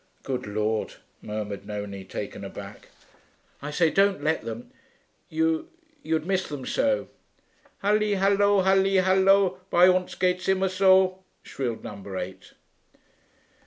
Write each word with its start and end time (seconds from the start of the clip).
'Good 0.23 0.47
Lord!' 0.47 0.95
murmured 1.21 1.67
Nonie, 1.67 2.03
taken 2.05 2.43
aback. 2.43 2.87
'I 3.61 3.69
say, 3.69 3.91
don't 3.91 4.23
let 4.23 4.41
them. 4.41 4.71
You 5.29 5.69
you'd 6.01 6.25
miss 6.25 6.47
them 6.47 6.65
so.' 6.65 7.07
'Halli, 7.83 8.15
hallo, 8.15 8.63
halli, 8.63 8.95
hallo! 9.03 9.59
Bei 9.69 9.87
uns 9.95 10.15
geht's 10.15 10.47
immer 10.49 10.69
so!' 10.69 11.23
shrilled 11.43 11.83
number 11.83 12.17
eight. 12.17 12.53